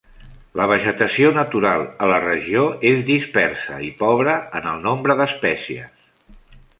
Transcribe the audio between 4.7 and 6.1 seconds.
el nombre d'espècies.